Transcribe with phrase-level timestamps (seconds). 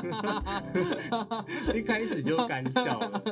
[1.74, 3.22] 一开始就干笑了，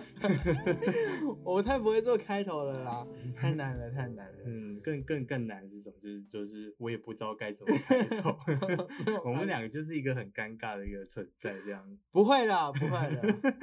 [1.45, 4.39] 我太不会做开头了啦，太难了，太难了。
[4.45, 5.97] 嗯，更更更难是什么？
[6.01, 8.37] 就是就是我也不知道该怎么开头。
[9.25, 11.99] 我们两个就是一个很尴尬的一个存在，这样。
[12.11, 13.55] 不会的，不会的。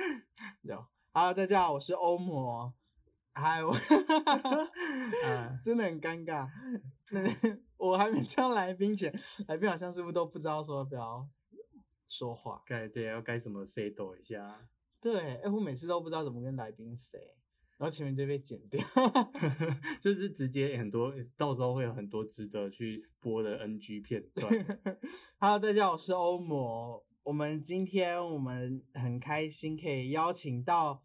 [0.62, 2.74] 有，Hello，大家好，我是欧魔。
[3.34, 3.76] 嗨，我
[5.62, 6.48] 真的很尴尬。
[7.12, 7.22] 那
[7.78, 9.14] 我还没叫来宾前，
[9.48, 11.28] 来宾好像是不是都不知道说不要
[12.08, 12.64] 说话？
[12.66, 14.68] 该对，要该怎么 say 抖一下？
[15.02, 17.22] 对，哎，我每次都不知道怎么跟来宾 say，
[17.78, 18.82] 然后前面就被剪掉，
[20.02, 24.50] 就是直接很多，到时候会有很多值得去播的 NG 片段。
[25.40, 27.06] Hello，大家好，我是欧魔。
[27.24, 31.04] 我们今天我们很开心可以邀请到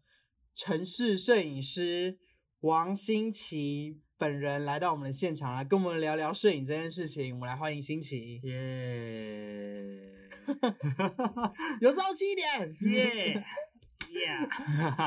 [0.53, 2.19] 城市摄影师
[2.59, 7.33] 王新奇本人来到我们的现场来跟我们聊聊摄影这件事情。
[7.33, 8.53] 我们来欢迎新奇，耶，
[11.81, 13.43] 有朝气一点，耶，
[14.11, 14.37] 耶，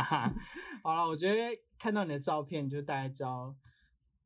[0.83, 3.55] 好了，我觉得看到你的照片就大概知道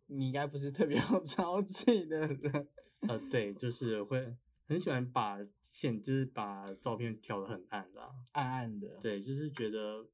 [0.06, 2.69] 你应该不是特别有朝气的人。
[3.06, 4.34] 呃，对，就是会
[4.66, 10.09] 很喜欢把线，就是把照片调的很暗啦，暗暗的，对，就是觉得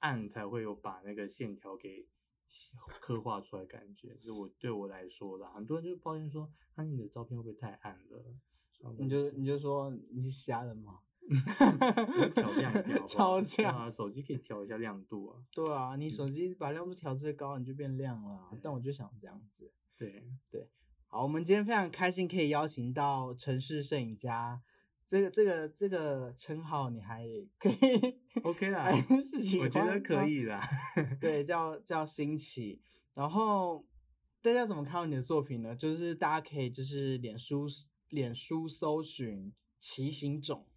[0.00, 2.06] 暗才会有把那个线条给
[3.00, 4.16] 刻画出来感觉。
[4.16, 8.24] 就我对我来说啦，很多人就抱怨说，那、你的照片会不会太暗了？
[8.98, 11.00] 你就你就说你是瞎了吗？
[11.30, 13.90] 我调亮一点好不好， 超强啊！
[13.90, 15.40] 手机可以调一下亮度啊。
[15.54, 18.50] 对啊，你手机把亮度调最高，你就变亮了啊。
[18.60, 19.70] 但我就想这样子。
[19.96, 20.68] 对对，
[21.06, 24.62] 好，我们今天非常开心可以邀请到城市摄影家，
[25.10, 27.26] 这个这个这个称号你还
[27.58, 27.74] 可以
[28.44, 29.98] OK 啦，还是喜我觉得。
[29.98, 30.64] 可以啦。
[31.20, 32.80] 对，叫叫新奇。
[33.12, 33.84] 然后
[34.40, 35.74] 大家怎么看到你的作品呢？
[35.74, 37.66] 就是大家可以就是脸书
[38.08, 40.68] 脸书搜寻骑行种，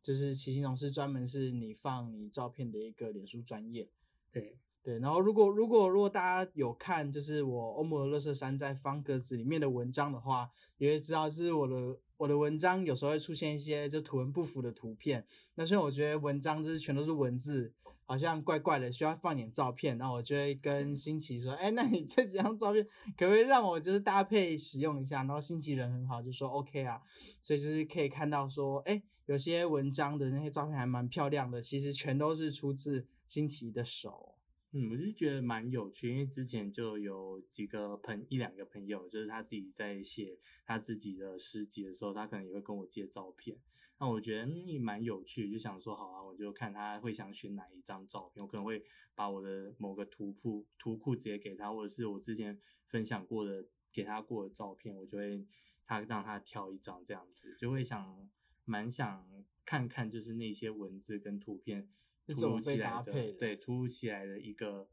[0.00, 3.90] 就是骑行种是专门是你放你照片的一个脸书专业。
[4.30, 10.48] 对，对，然后如果如果如果大家有看就是我欧姆的乐色山在方格子里面的文章的话，
[10.78, 15.26] 也会知道就是我的我的文章有时候会出现一些就图文不符的图片。
[15.56, 19.98] 那所以我觉得文章就是全都是文字，好像怪怪的，需要放点照片。
[19.98, 22.86] 然后我就会跟新奇说，哎，那你这几张照片
[23.18, 25.24] 可不可以让我就是搭配使用一下？
[25.24, 27.02] 然后新奇人很好，就说 OK 啊。
[27.42, 34.35] 所以就是可以看到说，哎，有些文章的那些照片还蛮漂亮的，其实全都是出自新奇的手。
[34.78, 43.56] 嗯，我就觉得蛮有趣，因为之前就有几个朋一两个朋友，就是他自己在写他自己的诗集的时候，他可能也会跟我借照片。
[43.98, 48.82] 那我觉得嗯也蛮有趣，就想说好啊，我就看他会想选哪一张照片，我可能会
[49.14, 55.46] 把我的某个图库图库直接给他，或者是我之前分享过的给他过的照片，我就会
[55.86, 58.28] 他让他挑一张这样子，就会想
[58.66, 59.26] 蛮想
[59.64, 61.88] 看看就是那些文字跟图片
[62.34, 64.88] 突如其来的对突如其来的一个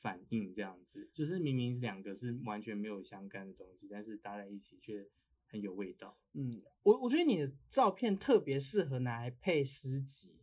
[0.00, 5.08] 反应这样子，就是明明两个是完全没有相干的东西，但是搭在一起却
[5.46, 6.18] 很有味道。
[6.32, 10.40] 嗯，我我觉得你的照片特别适合拿来配诗集，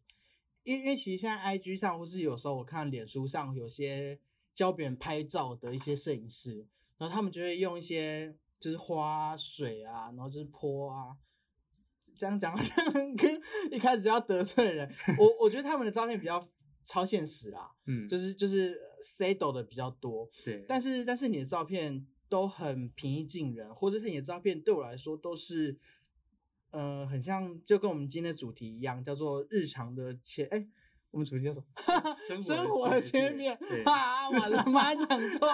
[0.63, 4.19] 因为因为其实现在 IG 上或是有时候我看脸书上有些
[4.53, 6.65] 教别人拍照的一些摄影师，
[6.97, 11.17] 然后他们就会用一些就是花啊水啊，然后就是坡啊，
[12.21, 14.87] 这样讲 好像跟一开始就要得罪人。
[15.17, 16.47] 我我觉得他们的照片比较
[16.83, 25.79] 超现实啦，嗯，就是就是 settle 的比较多，对，但是但是你的照片都很平易近人，或者是你的照片对我来说都是，
[26.69, 30.67] 呃，很像就跟我们今天的主题一样，叫做日常的切，哎，
[31.09, 31.65] 我们主题叫什么？
[32.27, 35.47] 生 生活的切片啊，我的妈，讲错，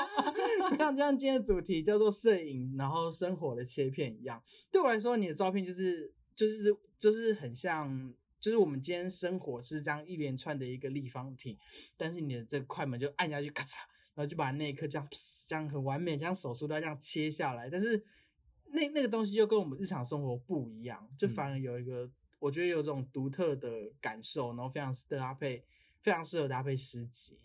[0.77, 8.13] 像就像今天的主题叫做摄影，然后生活的切片一样，对我来说，你的照片就是就是就是很像。
[8.39, 11.57] 就是我们今天生活是这样一连串的一个立方体，
[11.97, 13.77] 但是你的这个快门就按下去，咔嚓，
[14.13, 15.05] 然后就把那一刻这样
[15.47, 17.67] 这样很完美，像手术刀这样切下来。
[17.67, 18.05] 但是
[18.65, 25.65] 那那个东西就跟我们日常生活不一样，就反而有一个我觉得有这种独特的感受，然后非常适合搭配，
[25.99, 27.39] 非常适合搭配诗集。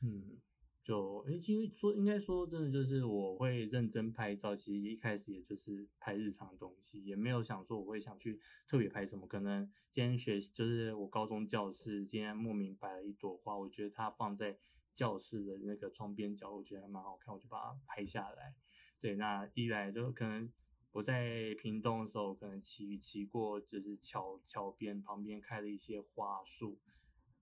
[0.00, 0.38] 嗯，
[0.86, 4.54] 就诶，其实说应该说真的，就是我会认真拍照。
[4.54, 8.38] 其实一开始也就是拍日常的东西，也没有想说我会想去
[8.68, 9.26] 特别拍什么。
[9.26, 14.56] 可能今天学就是我高中教室，今天莫名摆了一朵花，我觉得它放在
[14.92, 18.54] 教室的那个窗边角，我觉得还蛮好看，我就把它拍下来。
[19.00, 20.48] 对，那一来就可能
[20.92, 26.78] 我在屏东的时候，可能骑骑过就是桥桥边旁边开了一些花树。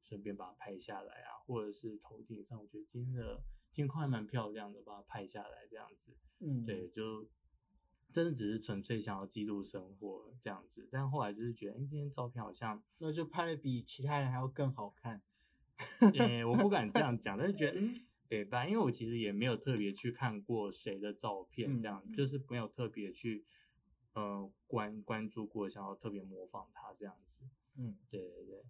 [0.05, 3.43] 顺便把它拍下来啊，或者是头顶上，我觉得今天的
[3.73, 6.13] 天空还蛮漂亮的，把它拍下来这样子。
[6.41, 7.27] 嗯，对，就
[8.13, 10.87] 真的只是纯粹想要记录生活这样子。
[10.93, 15.23] 但后来就是觉得，哎，今天照片好像那就拍的比其他人还要更好看。
[16.19, 17.95] 哎， 我不敢这样讲，但是觉得嗯，
[18.29, 18.67] 对吧？
[18.67, 23.45] 因为我其实也没有特别去看过谁的照片，这样就是没有特别去
[24.13, 27.43] 呃关关注过，想要特别模仿他这样子。
[27.77, 28.65] 嗯，对对对。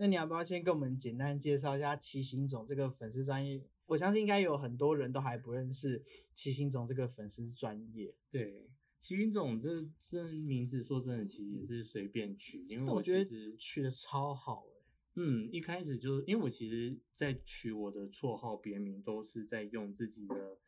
[0.00, 3.60] 那你要不要先跟我们简单介绍一下骑行总这个粉丝专业？
[3.86, 6.00] 我相信应该有很多人都还不认识
[6.32, 8.14] 骑行总这个粉丝专业。
[8.30, 13.24] 对，骑行总这这名字说真的，其实也是随便取，因为我觉得
[13.56, 14.82] 取的超好哎。
[15.16, 20.58] 嗯，一开始就因为我其实，在取我的绰号别名，都是在用自己的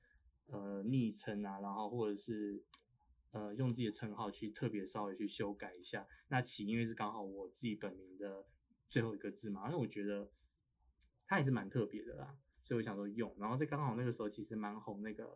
[0.47, 2.65] 呃昵称啊，然后或者是
[3.31, 6.09] 呃用自己的称号去特别稍微去修改一下。
[6.31, 8.45] 那起因为是刚好我自己本名的。
[8.91, 10.29] 最后一个字嘛，因为我觉得
[11.27, 13.33] 它也是蛮特别的啦，所以我想说用。
[13.39, 15.25] 然后在刚好那个时候，其实蛮红那个《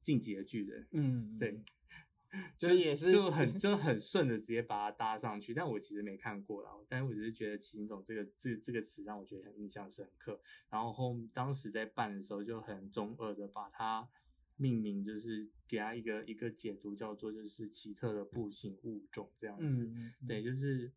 [0.00, 1.62] 进击的巨人》，嗯，对，
[2.56, 5.52] 就也是就很就很顺的直接把它搭上去。
[5.52, 10.40] 但我其实没看过啦，但是我只是觉得“骑行种”这个这这个词让我觉得很印象深刻。
[10.70, 14.08] 然后后当时在办的时候就很中二的把它
[14.56, 19.92] 命名，就是给他一个一个解读，叫做就是奇特的步行物种这样子。
[20.26, 20.90] 对，就是。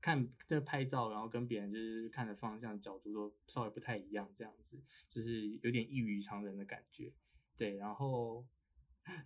[0.00, 4.80] 看的拍照，然后跟别人就是看的方向角度都稍微不太一样，这样子
[5.10, 7.12] 就是有点异于常人的感觉。
[7.56, 8.46] 对，然后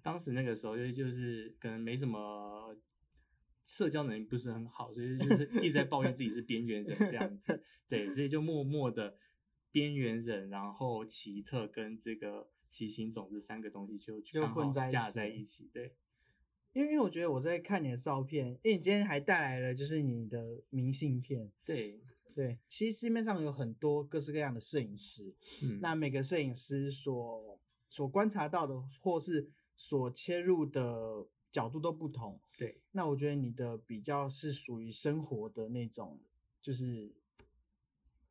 [0.03, 2.77] 当时那个时候就就是可能没什么
[3.63, 7.63] 社交能力不是很好，所以就是一直在抱怨自己是边缘人这样子。
[7.89, 9.17] 对，所以就默默的
[9.71, 15.71] 边缘人，然后奇特跟这个奇行种子三个东西就刚好架在一起。
[15.73, 15.95] 对。
[16.75, 21.49] 因为我觉得我在看你的照片，因为你今天还带来了就是你的明信片。
[21.65, 22.01] 对
[22.35, 25.33] 对，其实市面上有很多各式各样的摄影师，
[25.63, 32.41] 嗯，那每个摄影师所所观察到的或是所切入的角度都不同。
[32.59, 36.19] 对，那我觉得你的比较是属于生活的那种，
[36.61, 37.13] 就是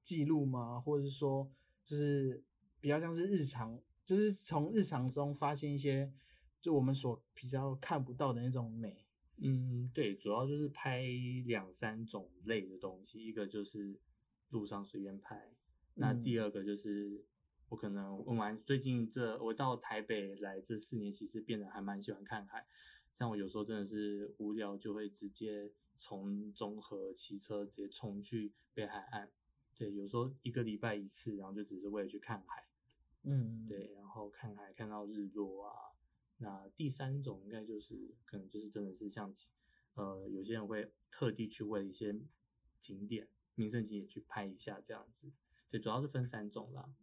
[0.02, 0.82] 记录吗？
[0.82, 1.50] 或者是说，
[1.86, 2.44] 就是
[2.82, 6.12] 比较像是日常，就是从日常中发现一些。
[6.64, 9.06] 就我们所比较看不到的那种美，
[9.36, 11.04] 嗯，对，主要就是拍
[11.46, 14.00] 两三种类的东西，一个就是
[14.48, 15.54] 路上随便拍，
[15.96, 17.26] 那第二个就是
[17.68, 22.66] 我可能问完最近这我到台北来这四年，其实变得还蛮喜欢看海，
[23.14, 29.30] 像我有时候真的是无聊就会直接从中和骑车直接冲去北海岸，
[29.76, 32.66] 对，有时候一个礼拜一次，然后就只是为了去看海，
[33.24, 35.92] 嗯，对，然后看海看到日落啊。
[36.44, 39.34] 那第三种应该就是可能就是真的是像，
[39.96, 42.14] 呃，有些人会特地去为一些
[42.80, 45.32] 景点、名胜景点去拍一下这样子。
[45.72, 46.94] 对，主要是分三种啦。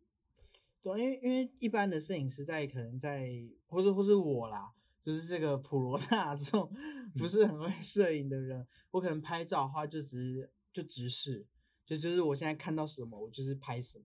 [0.83, 3.31] 对，因为因为一般的摄影师在可能在，
[3.67, 6.73] 或者或是我啦，就是这个普罗大众
[7.17, 11.47] 不是很会摄影的人，我可能拍照的话就只就直视，
[11.85, 14.05] 就就是我现在看到什么，我就是拍什么，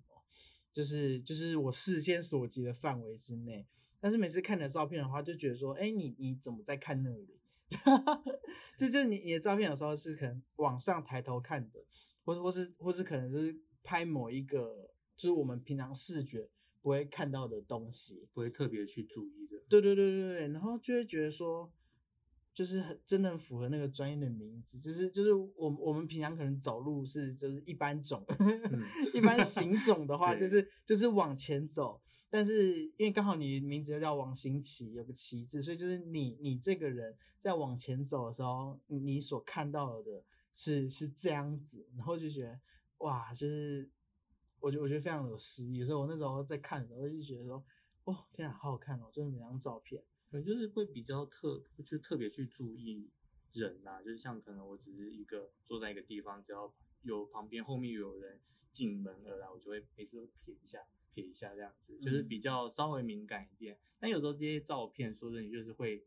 [0.75, 3.65] 就是就是我视线所及的范围之内。
[4.01, 7.39] 但是每次看你的照片的话，就觉得说，哎，你你怎么在看那里？
[8.77, 11.83] 就就你你的照片有时候是可能往上抬头看的，
[12.23, 16.47] 或者或是或是可能就是拍某一个，就是我们平常视觉
[16.81, 19.63] 不会看到的东西，不会特别去注意的。
[19.69, 21.71] 对对对对对，然后就会觉得说。
[22.55, 28.25] 就是很真的符合那个专业的名字，就是就是我我们平常可能走路是就是一般种，
[29.13, 42.57] 一般行种的 话就是就是往前走，但是因为刚好你名字叫王行奇，有个奇字，所以就是你你这个人在往前走的时候，你所看到的是是这样子，然后就觉得
[42.99, 43.91] 哇，就是
[44.61, 47.61] 我觉我觉得非常有诗意，所以我那时候在看的时候就觉得说，
[48.05, 50.01] 哦，天啊，好好看哦，真的每张照片。
[50.35, 53.09] 可能就是会比较特，就特别去注意
[53.53, 63.79] 人呐，就是像可能我只是一个坐在一个地方，只要有旁边后面有人进门而来，我就会每次都瞥一下，瞥一下这样子，就是比较稍微敏感一点。
[63.97, 66.05] 但有时候这些照片，说真的，就是会，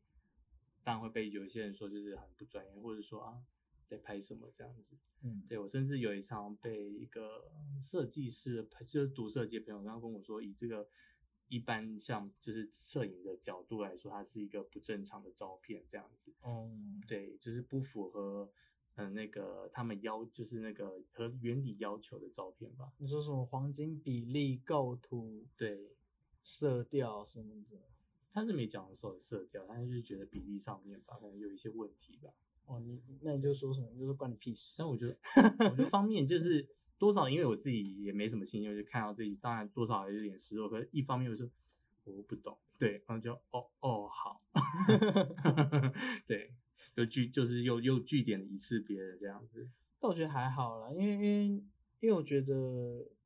[0.85, 3.42] 当然会被有一些人说就是很不专业，或者说啊，
[3.87, 4.94] 在拍什么这样子。
[5.23, 10.87] 嗯，对我甚至有一场被一个设计师，就是读设计的朋友，然后跟我说，以这个
[11.49, 16.35] 一般像就是摄影的角度来说，它是一个不正常的照片这样子。
[16.43, 16.71] 哦，
[17.07, 18.50] 对，就是不符合
[18.95, 22.93] 嗯、呃那个他们要就是那个和原理要求的照片吧。
[22.99, 25.97] 你说什么黄金比例、构图、对，
[26.43, 27.78] 色调什么的？
[28.31, 32.31] 他是没讲说色调，他就是觉得比例上面吧，可能有一些问题吧。
[32.68, 33.88] 哦，你那你就说什么？
[33.94, 34.75] 你就说关你屁事。
[34.78, 35.16] 但我觉得，
[35.70, 36.66] 我觉得方面就是
[36.98, 40.68] 多少，因为我自己也没什么兴趣，我就看到自己，当然多少还有点失落。
[40.68, 41.48] 可是一方面我说
[42.04, 44.42] 我不懂，对，然后就哦哦好，
[46.26, 46.52] 对，
[46.96, 49.68] 又据就是又又据点了一次别人这样子。
[50.00, 51.46] 但我觉得还好啦，因为因为
[52.00, 52.54] 因为我觉得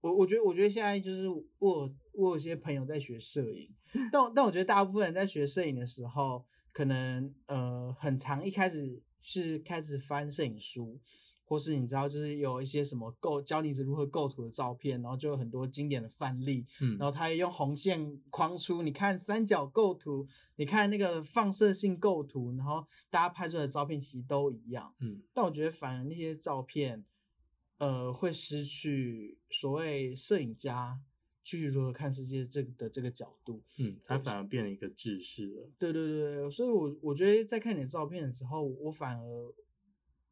[0.00, 3.68] 我我觉得我觉得现在就是我有我有些朋友在学摄影，
[4.10, 11.00] 但我但我觉得大部分人在学摄影的时候，可能呃很长一开始是开始翻摄影书，
[11.44, 20.26] 或是你知道就是有一些什么构教你如何构图的照片，然后就有很多经典的范例，嗯然后他也用红线框出，你看三角构图，
[20.56, 24.94] 你看那个放射性构图，然后大家拍出来的照片其实都一样。
[25.00, 27.04] 嗯但我觉得反而那些照片，
[27.78, 31.00] 呃，会失去所谓摄影家
[31.42, 33.62] 去如何看世界这个的这个角度。
[33.78, 35.68] 嗯，他反而变了一个制式了。
[35.78, 39.54] 对对对对，所以我我觉得在看你的照片的时候，我反而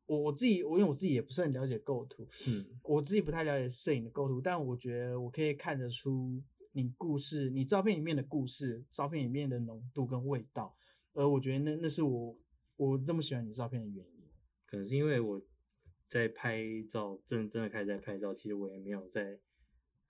[0.06, 10.74] 我我自己，我因为我自己也不是很了解构图，嗯我自己不太了解摄影的构图，但我觉得我可以看得出你故事，你照片里面的故事，照片里面的浓度跟味道，
[11.12, 12.36] 而我觉得那那是我
[12.76, 14.20] 我这么喜欢你照片的原因。
[14.66, 15.42] 可能是因为我
[16.06, 19.38] 在拍照，真真的开始在拍照，其实我也没有在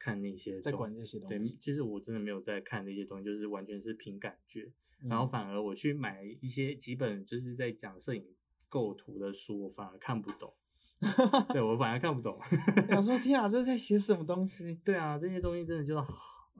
[0.00, 4.62] 看那些在管这些东西对，西其实我真的没有在看那些东西，就是完全是凭感觉。
[5.02, 8.23] 嗯然后反而我去买一些几本就是在讲摄影
[8.69, 10.52] 构图的书，我反而看不懂。
[11.54, 12.38] 对我反而看不懂。
[12.88, 14.75] 想说 天啊，这是在写什么东西？
[14.85, 16.04] 对啊，这些东西真的就是，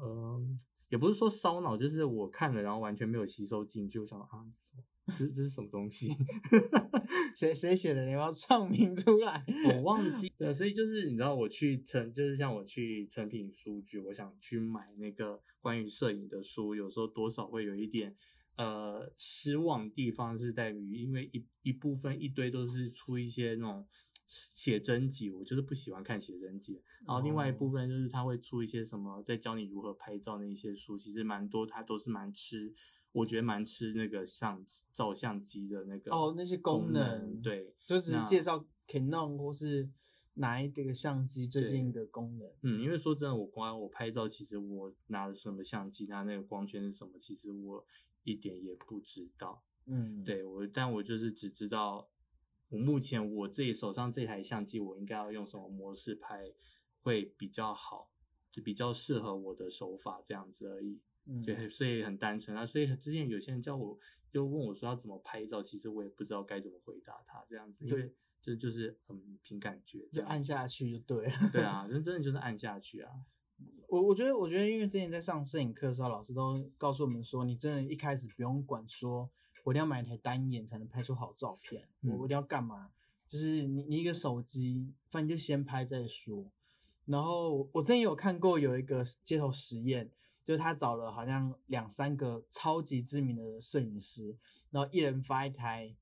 [0.00, 4.47] 嗯、也不是说烧脑，就是我看了然后完全没有吸收进去，我想说啊？
[5.19, 6.09] 这这是什么东西？
[7.37, 8.05] 谁谁写的？
[8.05, 9.45] 你要不要唱名出来？
[9.73, 18.14] 我忘记了，所以就是你知道，我去成就是像我去成品书局，我想去买那个关于摄影的书，有时候多少会有一点
[18.57, 23.87] 呃失望地方是在于，因为一一部分一堆都是出一些那种
[24.26, 26.83] 写真集，我就是不喜欢看写真集。
[27.07, 32.75] 然后另外一部分就是他会出一些什么在教你如何拍照那一些书，其实蛮多，他都是蛮吃。
[33.12, 39.90] 我觉得蛮吃那个相照相机的那个哦那些功功能对，就只是介绍 Canon 或是
[40.35, 42.49] 哪一个相机最近的功能。
[42.62, 47.85] 嗯，因为说真的，我光我拍照，其实我拿的什么相机，它那个光圈是什么，其实我
[48.23, 49.64] 一点也不知道。
[49.87, 52.09] 嗯，，对我，但我就是只知道，
[52.69, 56.52] 我目前我自己手上这台相机，我应该要用什么模式拍
[57.02, 58.12] 会比较好，
[58.52, 61.00] 就比较适合我的手法这样子而已。
[61.31, 62.67] 嗯，对，所以很单纯啊。
[62.67, 63.97] 所以之前有些人叫我，
[64.33, 70.45] 就问我说要怎么拍照，其实我也不知道该怎么回答他这样子，因就为这就是嗯凭感觉就按。
[70.45, 71.51] 下去就对 了。
[71.53, 73.13] 对啊，人真的就是按下去啊。
[73.89, 79.29] 我我觉得，我觉得，因为之前在上摄影课的时候，老师都告诉我们说，你真的一开始不用管说，
[79.65, 82.91] 我一定要买一台单眼才能拍出好照片，嗯我一定要干嘛？
[83.29, 86.51] 就是你你一个手机，反正就先拍再说。
[87.07, 90.11] 然后我之前有看过有一个街头实验，
[90.44, 94.37] 就是他找了好像两三个超级知名的摄影师，
[94.70, 95.94] 然后一人发一台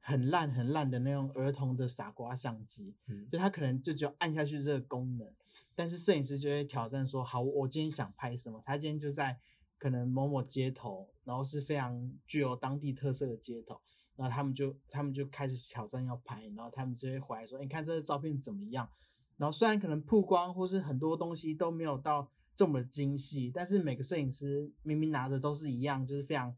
[0.00, 5.32] 很烂很烂的那种儿童的傻瓜相机，嗯就他可能就只有按下去这个功能，
[5.74, 8.60] 但是摄影师就会挑战说，好，我今天想拍什么？
[8.64, 9.40] 他今天就在
[9.78, 13.80] 可能某某街头，然后是非常具有当地特色的街头，
[14.16, 18.88] 然后他们就他们就开始挑战要拍，然后他们就会回来说，你看这个照片怎么样？
[19.36, 26.56] 然后虽然可能曝光或是很多东西都没有到这么精细，但是每个摄影师明明拿的都是一样，就是非常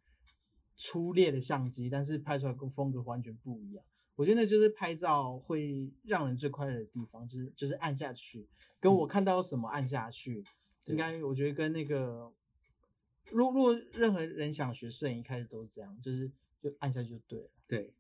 [0.76, 3.84] 粗劣的相机，但是拍出来跟风格完全不一样。
[4.16, 8.48] 我觉得那就是拍照会让人最快乐的地方，就是就是按下去，
[8.78, 10.44] 跟我看到什么按下去，
[10.84, 12.32] 对应该我觉得跟那个，
[13.32, 16.30] 如如果任何人想学摄影，一开始都是这样，就是
[16.62, 17.50] 就按下去就对了。
[17.66, 17.92] 对，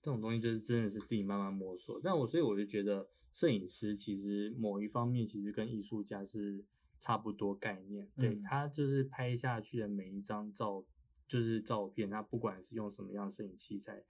[0.00, 2.00] 这种东西就是真的是自己慢慢摸索。
[2.02, 6.64] 但我所以我就觉得，摄影师其实某一方面其实跟艺术家是
[7.02, 8.08] 差不多概念。
[8.14, 10.84] 对、嗯他就是拍下去的每一张照，
[11.26, 14.04] 就是照片，他不管是用什么样的摄影器材，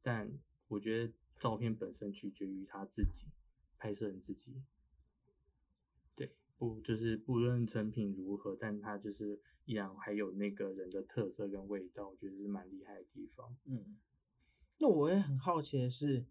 [0.00, 0.32] 但
[0.68, 3.26] 我觉得照片本身取决于他自己，
[3.76, 4.62] 拍摄人自己。
[6.16, 13.54] 对，不就是不论成品如何，但他就是依然还有那个人的特色跟味道，我觉得是蛮厉害的地方。
[13.66, 13.98] 嗯，
[14.78, 16.24] 那我也很好奇的是，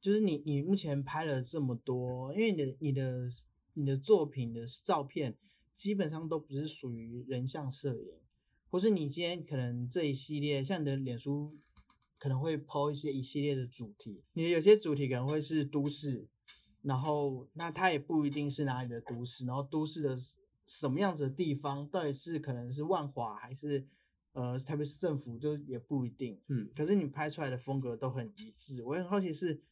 [0.00, 3.30] 就是你你目前拍了这么多，因为你的你的
[3.78, 5.36] 你的作品的照片
[5.72, 8.18] 基本上都不是属于人像摄影，
[8.68, 11.56] 或是你今天可能这一系列像你的脸书
[12.18, 16.26] 可能会抛一些一系列的主题，你的有些主题可能会是都市，
[16.82, 20.18] 然后那它也不一定是哪里的都市，然后都市的
[20.66, 23.86] 什么样子的地方，到底是可能是万华还是
[24.32, 26.40] 呃台北市政府，就也不一定。
[26.48, 29.62] 嗯，可是你拍出来的风格都很一致，我也很好奇是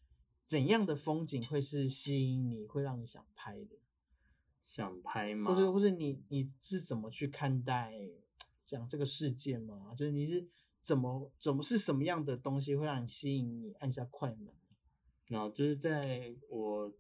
[0.47, 3.77] 怎样的风景会是吸引你，会让你想拍的，
[4.67, 5.55] 想拍吗？
[5.55, 7.95] 或者或者你你是怎么去看待
[8.65, 9.95] 讲这个世界吗？
[9.97, 10.45] 就是你是
[10.83, 14.53] 怎么怎么是什么样的东西会让你吸引你按下快门？
[15.29, 16.93] 然后就是在我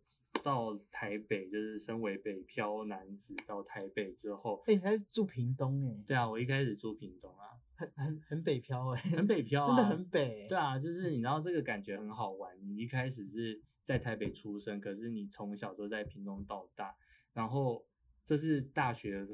[0.45, 10.49] 到台北，就是身为北漂男子到台北之后，哎、你还住屏东哎、对啊，我一开始住屏东啊，很很很北漂哎、很北漂、啊， 真的很北、欸。
[10.49, 12.57] 对啊，就是你知道这个感觉很好玩。
[12.63, 16.97] 你一开始是在台北出生，可是你从小都在屏东到大，
[17.37, 17.87] 然后
[18.25, 19.28] 这是大学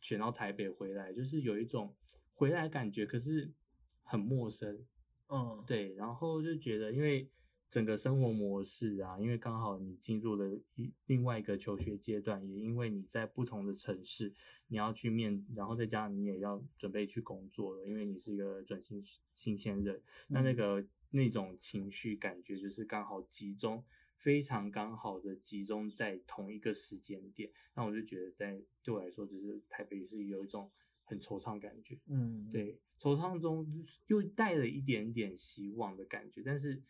[0.00, 1.94] 选到台北回来，就是有一种
[2.34, 3.52] 回来感觉，可是
[4.02, 4.84] 很陌生。
[5.28, 7.30] 嗯，对，然后就觉得因为
[7.68, 14.34] 整个生活模式啊，因为刚好你进入了一另外一个求学阶段，也因为你在不同的城市，
[14.66, 19.00] 你要去面，然后再加上你也要准备去工作了，因为你是一个准新
[19.36, 23.84] 新鲜人，那那嗯个那种情绪感觉就是刚好集中，
[24.20, 30.70] 非常刚好的集中在同一个时间点，那我就觉得在对我来说，就是台北是有一种
[31.04, 31.98] 很惆怅感觉。
[32.06, 33.66] 嗯，对，惆怅中
[34.08, 36.82] 又带了一点点希望的感觉，但是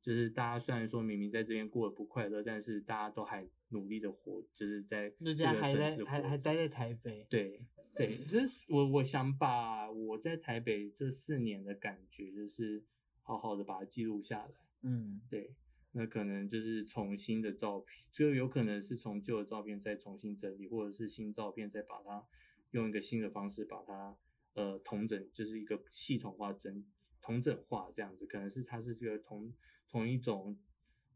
[0.00, 7.26] 就是大家虽然说明明在这边过得不快乐，但是大家都还努力的活，就是在就这个还在城市活还还待在台北。
[7.28, 7.60] 对
[7.94, 12.82] 对，这是我我想把我在台北这四年的感觉，就是
[13.20, 14.52] 好好的把它记录下来。
[14.82, 15.54] 嗯对，
[15.92, 22.24] 那可能就是重新的照片，就有可能是从旧的照片再重新整理，或者是新照片再把它
[22.70, 24.16] 用一个新的方式把它
[24.54, 26.84] 呃同整，就是一个系统化整
[27.20, 29.52] 同整化这样子，可能是它是这个同
[29.88, 30.58] 同一种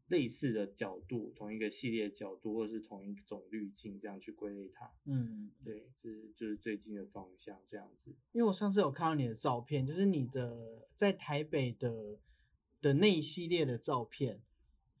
[0.07, 4.93] 类似的角度，同一个系列角度，或者是同一种滤镜这样去归类它。
[5.05, 8.11] 嗯，对，这是就是最近的方向这样子。
[8.33, 12.19] 因为我上次有看到你的照片，就是你的在台北的
[12.81, 14.43] 的那一系列的照片，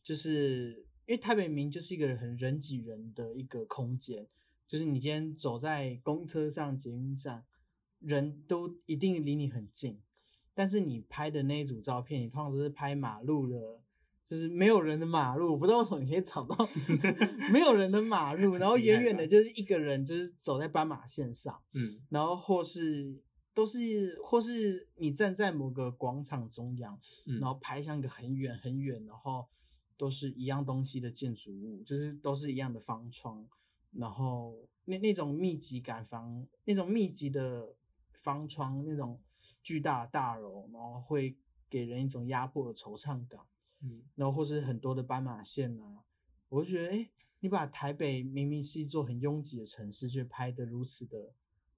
[0.05, 4.27] 就是因为台北明明就是一个很人挤人的一个空间，
[4.67, 7.43] 就是你今天走在公车上、捷运站，
[7.97, 9.99] 人都一定离你很近，
[10.53, 13.81] 但是你拍的那一组照片，你通常都是拍马路的。
[14.27, 16.67] 就是没有人的马路，我不知道为什么你可以找到
[17.53, 23.21] 没有人的马路，然后远远的就是一个人，就是走在斑马线上，嗯然后或是
[23.53, 29.47] 都是或是你站在某个广场中央，嗯，然后拍向一个很远很远，然后
[29.97, 33.47] 都是一样东西的建筑物，就是都是一样的方窗，
[33.91, 37.75] 然后那那种密集感房，那种密集的
[38.13, 39.21] 方窗，那种
[39.63, 41.37] 巨大的大楼，然后会
[41.69, 43.41] 给人一种压迫的惆怅感。
[43.81, 46.03] 嗯然后或是很多的斑马线啊，
[46.49, 47.09] 我就觉得，哎，
[47.41, 51.33] 你把台北明明是一座很拥挤的城市，却拍得如此的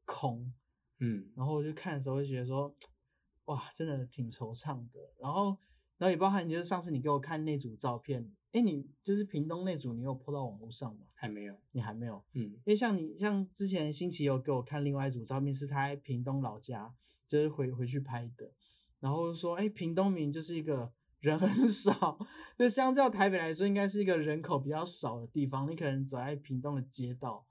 [0.05, 0.53] 空，
[0.99, 2.73] 嗯然后我就看的时候会觉得说，
[3.45, 5.13] 哇，真的挺惆怅的。
[5.19, 5.57] 然后，
[5.97, 11.05] 然后也包含就是上次你给我看那组照片，哎，你就是屏东那组，你有 po 到网络上吗？
[11.13, 11.55] 还没有。
[11.71, 16.93] 你还没有，嗯因为像你像之前新奇有给我看另外一组照片，是他在屏东老家，
[17.27, 18.51] 就是回回去拍的，
[18.99, 22.19] 然后说，哎，屏东明明就是一个人很少，
[22.57, 25.69] 就相较台北来说，应该是一个人口比较少的地方。
[25.69, 27.45] 你可能走在屏东的街道，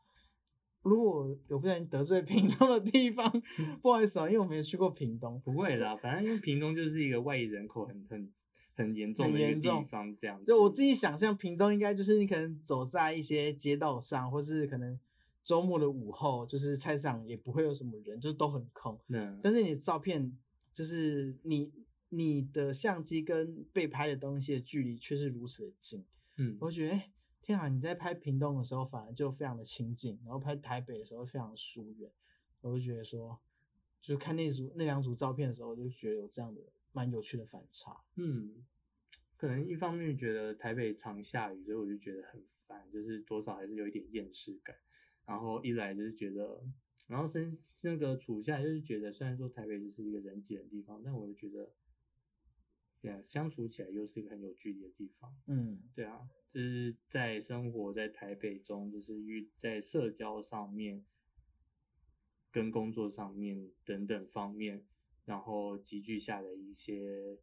[0.87, 3.31] 如果有不小心得罪屏东的地方，
[3.83, 5.41] 不好意思啊，因为我没有去过屏东。
[5.45, 8.33] 不会啦，反正因为屏东就是一个外移人口很很
[8.75, 10.47] 很严重的一个地方，这样子。
[10.47, 14.99] 就我自己想象，屏东应该就是你可能走在一些街道上，或是可能
[15.43, 18.99] 周末的午后，就是菜市场也不会有什么人，就是都很空。
[19.09, 20.37] 嗯但是你的照片，
[20.73, 21.73] 就是你
[22.11, 26.05] 你的相机跟被拍的东西的距离却是如此的近，
[26.37, 27.11] 嗯我觉得，哎、
[27.47, 27.69] 天啊！
[27.69, 32.11] 你在拍屏东的时候反而就非常的亲近，然后拍台北的时候非常疏远，
[32.61, 33.39] 我就觉得说，
[34.01, 36.61] 就是看那组那两组照片的时候，我就觉得有这样的
[36.93, 38.03] 蛮有趣的反差。
[38.17, 38.65] 嗯，
[39.37, 44.75] 可能一方面觉得台北常下雨，所以我就觉得很烦，就是多少还是有一点厌世感。
[45.25, 46.65] 然后一来就是觉得，
[47.07, 51.71] 然后生那个处下来就是觉得，虽然说台北就是一个人挤的地方，但我就觉得，
[53.07, 55.33] 对啊，相处起来又是一个很有距离的地方。
[55.47, 61.05] 嗯对啊，就是在生活在台北中，就是遇在社交上面、
[62.51, 64.85] 跟工作上面等等方面，
[65.25, 67.39] 然后集聚下的一些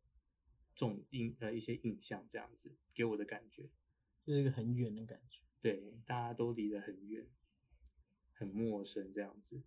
[0.76, 3.70] 重印呃一些印象，这样子给我的感觉。
[4.26, 5.42] 就是一个很远的感觉。
[5.62, 7.26] 对，大家都离得很远，
[8.34, 9.64] 很陌生这样子。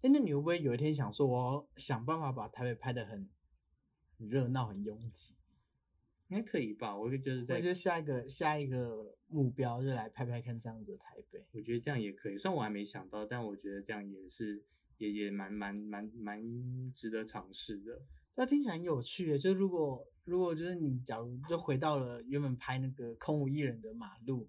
[0.00, 3.28] 哎，那你会不会有一天想说，我想办法把台北拍得很
[4.18, 5.34] 很热闹、很拥挤？
[6.28, 6.96] 应该可以吧？
[6.96, 11.46] 我会就是在我觉得下一个下一个目标就来拍拍看这样子的台北。
[11.52, 14.64] 我觉得这样也可以，虽然我还没想到，但我觉得这样也是
[14.98, 18.02] 也也蛮蛮蛮蛮值得尝试的。
[18.34, 19.38] 那听起来很有趣耶。
[19.38, 24.48] 就如果如果就是你假如就回到了原本拍那个空无一人的马路，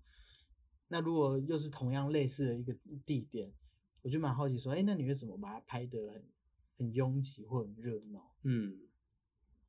[0.87, 2.75] 那如果又是同样类似的一个
[3.05, 3.53] 地点，
[4.01, 6.25] 我就蛮好奇说，哎，那你会怎么把它拍得很
[6.79, 8.33] 很拥挤或很热闹？
[8.41, 8.79] 嗯，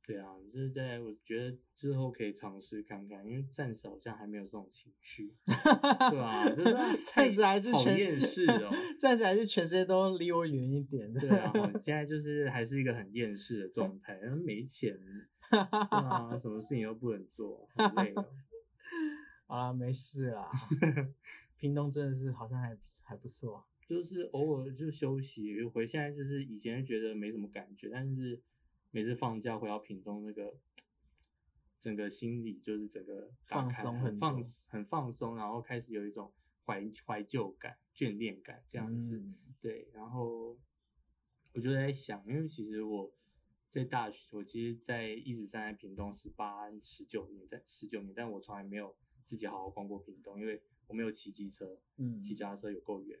[0.09, 6.49] 对啊，就是在我觉得之后可以尝试看看，因为暂时好像还没有这种情绪， 对吧？
[6.49, 6.73] 就是
[7.05, 8.71] 暂时还是好全厌世哦。
[8.99, 11.13] 暂时还是全世界都离我远一点。
[11.13, 14.97] 对啊，现在就是还是一个很厌世的状态，然后没钱，
[15.51, 18.25] 对啊，什么事情都不能做，很累哦。
[19.45, 20.49] 好啦，没事啦。
[21.55, 23.63] 屏东真的是好像还还不错。
[23.85, 28.41] 就是偶尔就休息回，现在就是以前觉得没什么感觉，但是
[28.91, 30.57] 每次放假回到屏东，那个
[31.79, 36.33] 整个心里就是整个打放松很放很放松，然后开始有一种
[36.65, 39.17] 怀怀旧感、眷恋感这样子。
[39.17, 40.57] 嗯对，然后
[41.53, 43.13] 我就在想，因为其实我
[43.67, 53.19] 在大学，我其实，在一直站在屏东十八、十九年，但十九年，但我从来没有自己好好逛过屏东，因为我没有骑机车，嗯，骑脚踏车有够远。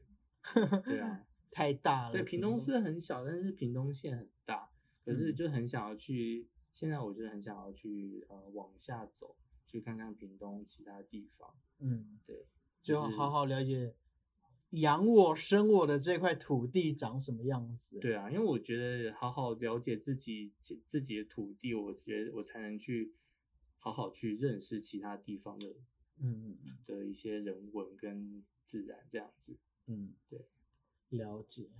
[0.85, 2.13] 对啊， 太大了。
[2.13, 4.71] 对，屏东市很小，但是屏东县很大，
[5.11, 6.47] 可是就很想要去。
[6.71, 11.55] 现在我觉得很想要去呃往下走，去看看屏东其他地方。
[11.79, 12.45] 嗯，对，
[12.83, 13.95] 就是好好了解
[14.69, 17.97] 养我生我的这块土地长什么样子。
[17.97, 23.15] 对啊，因为我觉得好好了解自己自己的土地，我觉得我才能去
[23.79, 25.75] 好好去认识其他地方的
[26.17, 29.57] 嗯嗯的一些人文跟自然这样子。
[29.87, 30.45] 嗯，对，
[31.09, 31.71] 了解。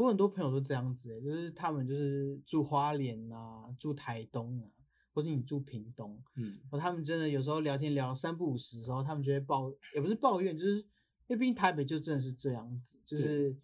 [0.00, 4.66] 我很多朋友都这样子、欸，就是他们就是住花莲啊，住台东啊，
[5.12, 6.46] 或是你住屏东，嗯。
[6.62, 10.86] 然后他们真的有时候聊天聊三不五时的时候，他们就会抱，也不是抱怨，就是因
[11.28, 13.54] 为毕竟台北就真的是这样子，就是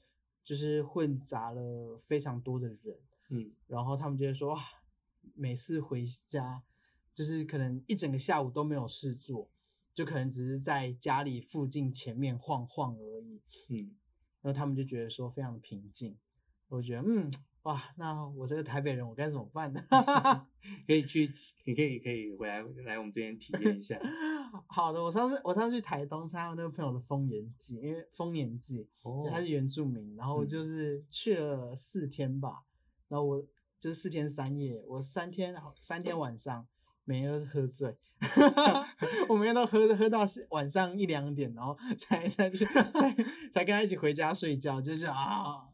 [0.44, 2.98] 就是混杂了非常多的人，
[3.30, 3.52] 嗯。
[3.66, 4.60] 然后他们就会说哇，
[5.34, 6.62] 每次回家
[7.14, 9.48] 就是可能一整个下午都没有事做，
[9.94, 13.96] 就可能只是在家里附近前面晃晃而已，嗯，
[14.42, 16.18] 然后他们就觉得说非常平静。
[16.68, 17.30] 我觉得嗯
[17.62, 19.80] 哇，那我这个台北人我该怎么办呢？
[20.86, 21.28] 可以去，
[21.64, 23.98] 你可以可以回来来我们这边体验一下。
[24.68, 32.62] 好的，我上次我上次去台东参加我那个朋友的丰年祭，因为丰年祭哦他是原住民，然后就是去了四天吧，
[33.08, 33.42] 然后我
[33.80, 36.68] 就是四天三夜，我三天三天晚上
[37.04, 37.96] 每天都是喝醉，
[39.28, 43.12] 我每天都喝喝到晚上一两点，然后才才去才
[43.52, 45.66] 才跟他一起回家睡觉，就是啊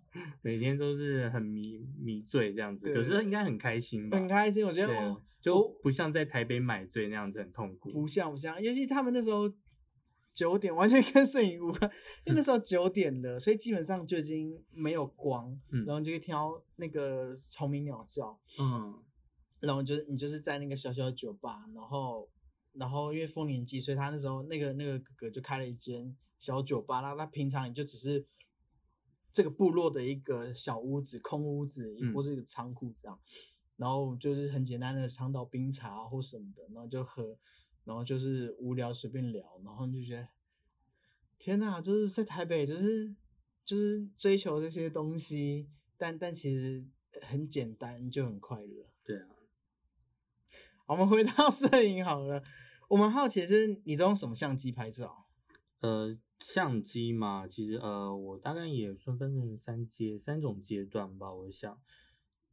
[0.43, 4.19] 每天都是很迷迷醉这样子，对可是应该很开心吧？
[4.19, 7.91] 很开心，我觉得就不像在台北买醉那样子很痛苦。
[7.91, 9.53] 不像不像，尤其他们那时候
[10.33, 11.91] 九点，完全跟摄影无关，
[12.25, 19.03] 因为那时候九点了，所以基本上就已经没有光，嗯然后就可以听到那个虫鸣鸟叫，嗯
[19.61, 22.29] 然后就是你就是在那个小小的酒吧，然后
[22.75, 28.25] 然后因为丰年祭，所以他那时候那个那个哥哥就开了一间小酒吧，然后他平常也就只是
[29.33, 33.19] 这个部落的一个小屋子、空屋子，嗯或是一个仓库这样，
[33.77, 37.39] 然后就是很简单的长岛冰茶啊或什么的，然后就喝，
[37.85, 40.29] 然后就是无聊随便聊，然后就觉得
[41.39, 43.15] 天哪，就是在台北就是
[43.65, 46.85] 就是追求这些东西，但但其实
[47.21, 48.87] 很简单就很快乐。
[49.05, 49.29] 对啊，
[50.87, 52.43] 我们回到 摄影好了，
[52.89, 55.27] 我们好奇是你都用什么相机拍照？
[55.81, 61.33] 呃，相机嘛，其实呃，我大概也算分成三阶三种阶段吧。
[61.33, 61.81] 我想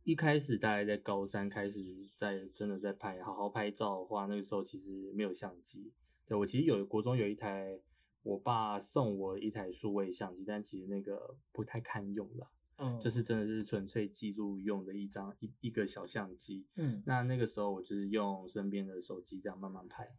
[0.04, 5.92] 一开始大概在高三开始在真的在拍好好拍照的话，那个时候其实没有相机。
[6.26, 7.80] 对我其实有国中有一台
[8.22, 16.68] 我爸送我一台数位相机，但其实那个不太堪用了，嗯，就是真的是纯粹记录用的一张一一个小相机。
[16.76, 20.16] 嗯那那个时候我就是用身边的手机这样慢慢拍，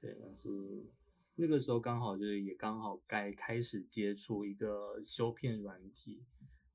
[0.00, 0.84] 对，但是
[1.36, 6.24] 那个时候刚好就是也刚好该开始接触一个修片软体，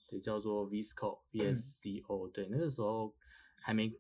[0.07, 3.13] 对，叫做 Visco V S C O，、对，那个时候
[3.55, 3.91] 还没，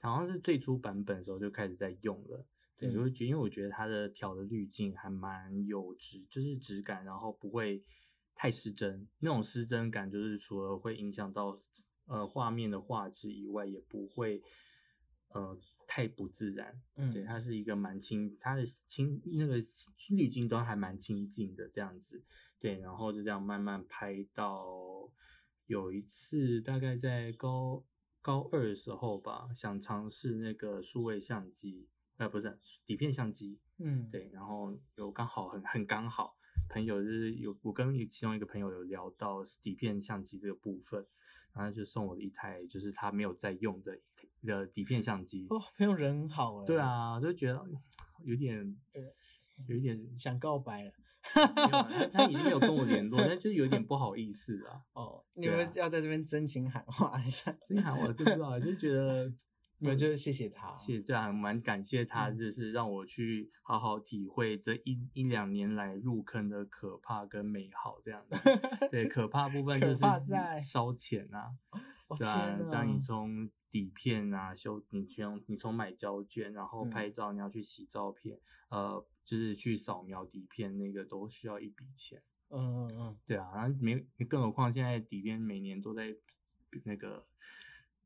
[0.00, 2.44] 好像是最初版本的时候就开始在用了。
[2.76, 7.84] 对，嗯就会觉因为我觉得它的调的滤镜还蛮有质，就是质感，然后不会
[8.34, 9.08] 太失真。
[9.18, 11.58] 那种失真感就是除了会影响到
[12.06, 14.40] 呃画面的画质以外，也不会
[15.28, 19.56] 呃太不自然，嗯，对，它是一个蛮清，它的清那个
[20.10, 22.22] 滤镜都还蛮清净的这样子，
[22.60, 25.10] 对，然后就这样慢慢拍到
[25.66, 27.82] 有一次大概在高
[28.20, 36.36] 高二的时候吧，想尝试那个数位相机，呃，不是底片相机，嗯，对，然后有刚好很很刚好，
[36.68, 41.06] 朋友就是有我跟其中一个朋友有聊到底片相机这个部分，
[41.58, 43.98] 然后就送我了一台就是他没有在用的
[44.44, 45.46] 的底片相机。
[45.50, 47.60] 哦，朋友人很好哎，对，啊，就觉得
[48.24, 48.56] 有点
[48.94, 49.02] 呃
[49.66, 50.92] 有一点想告白了。
[51.20, 51.46] 他
[52.12, 54.80] 他已经没有跟我联络，但就是有点不好意思啊。
[54.92, 59.30] 哦，你们要在这边真情喊话一下，真喊我真不知道，就觉得
[59.80, 68.88] 你们就是谢谢他，谢对啊，蛮感谢他，嗯就是让我去好好体会这一一两年来入坑的可怕跟美好这样子。
[68.90, 70.04] 对， 可怕部分就是
[70.60, 71.54] 烧钱啊，
[72.08, 82.22] 哦对啊当你从底片啊修，你从你从买胶卷，然后嗯拍照，你要去洗照片，呃，就是去扫描底片，那个都需要一笔钱。
[82.50, 86.16] 嗯嗯嗯，对啊，然后没，更何况现在底片每年都在
[86.84, 87.24] 那个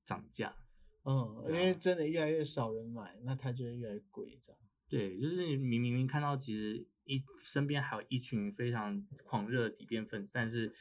[0.04, 0.56] 涨价。
[1.04, 4.60] 嗯，因为真的越来越少人买，那它就会越来越贵，这样。
[4.88, 10.72] 对，就是你明明明看到其实一身边还有一群非常狂热的底片粉丝，但是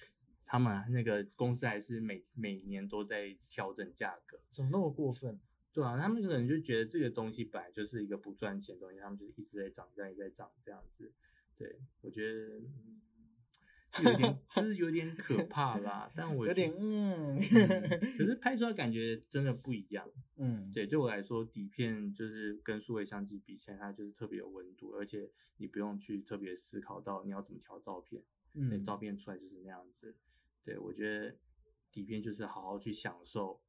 [0.45, 4.39] 他们那个公司还是每每年都在调整价格。
[4.49, 5.39] 怎么那么过分？
[5.73, 11.12] 对啊，他们可能就觉得这个东西本来就是一个不赚钱的东西，他们就是一直在涨价，一直在涨这样子。
[11.57, 12.62] 对我觉得。
[14.04, 20.10] 有点，就是有点可怕啦，但我有点觉嗯嗯 可是拍出来感觉真的不一样。
[20.38, 28.23] 嗯，对，对我来说，底片就是跟数位相机比起来，它就是特别有温度，而且你不用去特别思考到你要怎么调照片，
[28.54, 30.15] 那，嗯照片出来就是那样子。
[30.63, 31.36] 对我觉得
[31.91, 33.62] 底片就是好好去享受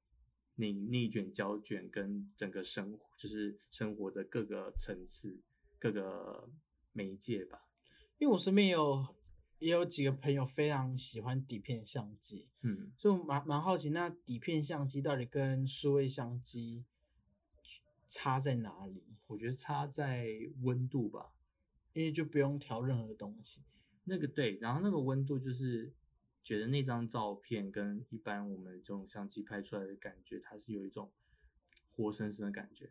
[0.54, 5.40] 那那一卷胶卷跟整个生活，就是生活的各个层次、
[5.78, 6.48] 各个
[6.92, 7.66] 媒介吧。
[8.18, 9.04] 因为我身边也有
[9.62, 16.84] 也有几个朋友非常喜欢底片相机，嗯，所以我蛮蛮好奇，那底片相机到底跟数位相机
[18.08, 19.04] 差在哪里？
[19.28, 20.26] 我觉得差在
[20.62, 21.32] 温度吧。
[21.94, 23.60] 因为就不用调任何东西。
[24.04, 25.92] 那个对，然后那个温度就是
[26.42, 31.12] 觉得那张照片跟一般我们这种相机拍出来的感觉，它是有一种
[31.90, 32.86] 活生生的感觉。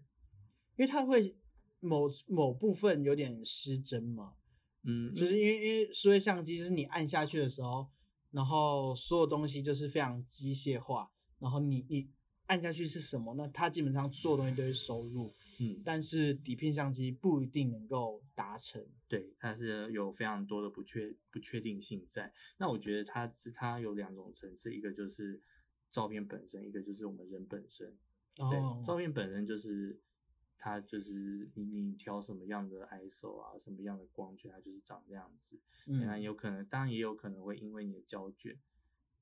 [0.76, 1.36] 因为它会
[1.80, 4.36] 某某部分有点失真嘛，
[4.84, 7.89] 嗯，就是因为因为数位相机就是你按下去的时候，
[8.32, 12.10] 然后所有东西就是非常机械化，然后你你
[12.48, 18.86] 按下去是什么，那它基本上所有东西都会收入，嗯，但是底片相机不一定能够达成。
[19.08, 22.34] 对，它是有非常多的不确不确定性在。
[22.58, 25.41] 那我觉得它是它有两种层次，一个就是
[25.89, 27.96] 照片本身，一个就是我们人本身。
[28.36, 30.02] 对，哦，照片本身就是
[30.63, 35.60] 它就是你你调什么样的 ISO 啊，什么样的光圈，它就是长这样子。
[35.88, 38.56] 那嗯有可能，当然也有可能会因为你的胶卷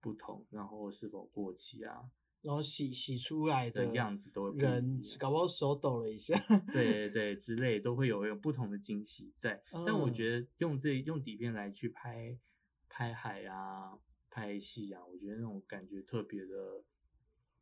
[0.02, 6.38] 不同，然后是否过期啊然后洗洗出来的的样子都人，搞不好手抖了一下。
[6.74, 9.62] 对对对之类都会有有不同的惊喜在。
[9.86, 12.38] 但我嗯觉得用这用底片来去拍
[12.88, 13.98] 拍海啊、
[14.30, 16.84] 拍戏啊，我觉得那种感觉特别的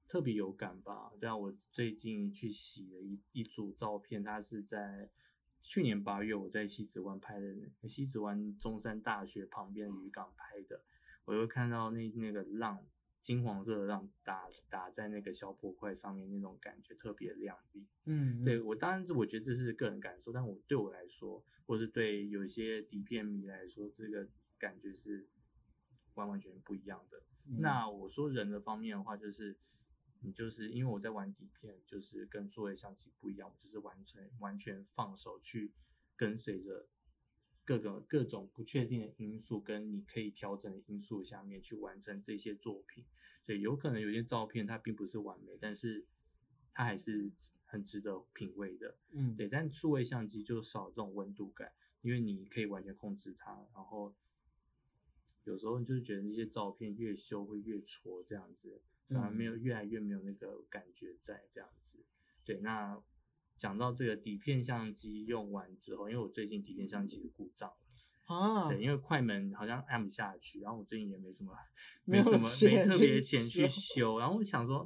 [0.07, 1.11] 特别有感吧。
[1.19, 5.09] 对啊，我最近去洗了一一组照片，它是在
[5.61, 7.53] 去年八月我在西子湾拍的，
[7.87, 10.81] 西子湾中山大学旁边的渔港拍的，
[11.25, 12.85] 我又看到那那个浪。
[13.19, 17.85] 金黄色的浪打打在那个小破块上面，那种感觉特别亮丽。
[18.05, 25.27] 嗯，对我当然，我觉得这是个人感受，但我对我来说，或是对有一些底片迷来说，这个感觉是
[26.13, 27.17] 完完全全不一样的。
[27.47, 29.57] 嗯那我说人的方面的话，就是
[30.21, 35.73] 你就是因为我在玩底片，就是跟作为相机不一样，我就是完全完全放手去
[36.15, 36.87] 跟随着
[37.63, 43.05] 各个各种不确定的因素跟你可以调整的因素下面去完成这些作品。
[43.45, 46.05] 所以，有可能有些照片它并不是完美，但是
[46.73, 47.31] 它还是
[47.65, 48.97] 很值得品味的。
[49.11, 54.13] 嗯对，但数位相机就少这种温度感，因为你可以完全控制它，然后
[55.45, 62.05] 有时候你就是觉得这些照片越修会越戳这样子，反而没有越来越没有那个感觉在这样子。
[62.43, 63.01] 对，那
[63.55, 67.75] 讲到这个底片相机用完之后，因为我最近底片相机故障了。
[68.25, 71.57] 啊，对，因为快门好像按不下去，然后我最近也没什么，
[72.03, 74.85] 没什么没特别钱去修修，然后我想说，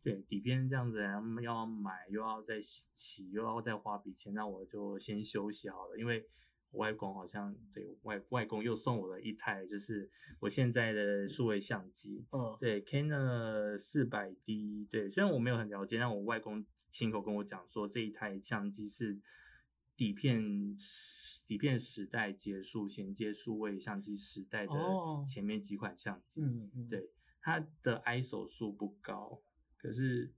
[0.00, 10.08] 对底片这样子，然后要买又要再洗，又要再花笔钱，那我就先休息好了，因为我外公好像对外外公又送我了一台，就是
[10.40, 19.18] 我现在的数位相机，嗯，对 Canon 四百 D，对，虽然我没有很了解，但我外公亲口跟我讲说这一台相机是
[19.96, 20.76] 底片
[21.46, 29.40] 底片时代结束，衔接数位相机时代的哦前面几款相机，嗯嗯，对，它的 ISO 数不高，
[29.78, 30.34] 可是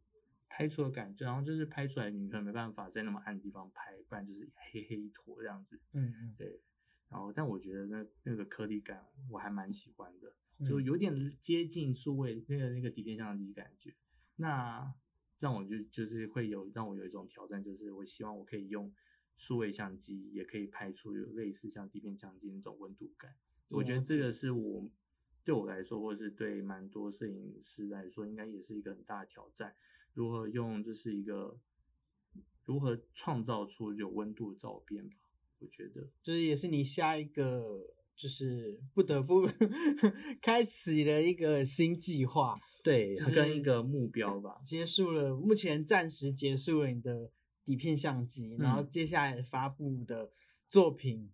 [0.51, 5.81] 拍出的感觉，然后就是拍出来你可能没办法在那么暗的地方拍，不然就是黑黑一坨这样子。
[5.95, 6.61] 嗯嗯，对，
[7.09, 13.95] 然后但我觉得那那个颗粒感我还蛮喜欢的，嗯就有点接近数位那个那个底片相机感觉。
[14.37, 14.93] 那
[15.39, 18.93] 让我就就是会有让我有一种挑战，就是我希望我可以用
[19.37, 23.35] 数位相机也可以拍出有类似像底片相机那种温度感。
[23.69, 24.91] 我觉得这个是我
[25.45, 29.77] 对我来说，或是对蛮多摄影师来说，应该也是一个很大的挑战。
[30.15, 31.59] 如何用就是一个
[32.65, 35.17] 如何创造出有温度的照片吧？
[35.59, 39.47] 我觉得，就是也是你下一个就是不得不
[40.41, 44.61] 开启了一个新计划，对，就是跟一个目标吧。
[44.65, 47.31] 结束了，目前暂时结束了你的
[47.65, 50.33] 底片相机，然后嗯接下来发布的
[50.69, 51.31] 作品，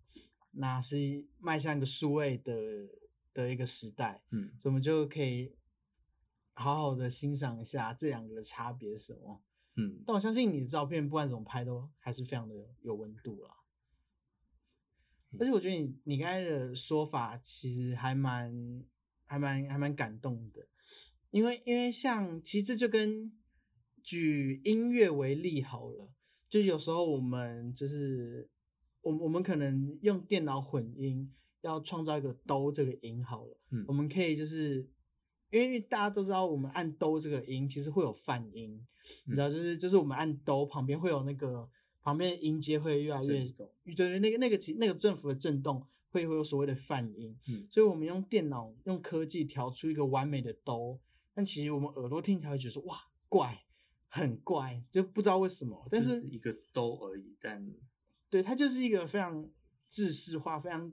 [0.53, 2.55] 那是迈向一个数位的
[3.33, 5.56] 的一个时代，嗯，所以我们就可以
[6.57, 9.43] 好好的欣赏一下这两个的差别是什么。
[9.77, 13.51] 嗯，但我相信你的照片不管怎么拍都还是非常的有温度啦。
[15.39, 18.83] 而且我觉得你你刚才的说法其实还蛮
[19.27, 20.67] 还蛮还蛮感动的，
[21.31, 23.31] 因为因为像其实这就跟
[24.03, 26.11] 举音乐为例好了，
[26.49, 28.49] 就有时候我们就是
[29.03, 33.85] 我我们可能用电脑混音，要创造一个哆这个音好了，嗯。
[33.89, 34.89] 我们可以就是
[35.51, 38.87] 因为大家都知道我们按哆这个音其实会有泛音，
[39.25, 41.69] 你知道就是就是我们按哆旁边会有那个
[42.03, 43.47] 旁边的音阶会越来越
[43.85, 47.67] 对对，那个那个其那个振幅的震动会会有所谓的泛音，嗯。
[47.71, 50.99] 所以我们用电脑用科技调出一个完美的哆，
[51.35, 53.65] 但其实我们耳朵听起来会觉得说哇怪，
[54.09, 57.73] 很怪，就不知道为什么，但就是是一个哆而已，但
[58.29, 59.49] 对它就是一个非常
[59.89, 60.93] 制式化、非常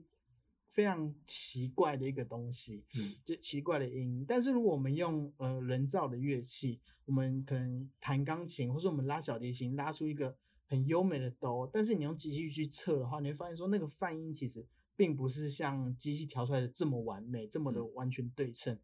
[0.74, 3.14] 非常奇怪的一个东西，嗯。
[3.24, 4.24] 就奇怪的音。
[4.26, 17.94] 但是如果我们用呃人造的乐器，我们可能弹钢琴，或是我们拉小提琴，拉出一个很优美的哆，但是你用机器去测的话，你会发现说那个泛音其实并不是像机器调出来的这么完美，这么的嗯。
[17.94, 18.76] 完全对称，